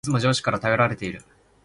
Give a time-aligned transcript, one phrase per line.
[0.03, 1.21] いつも上司から頼られている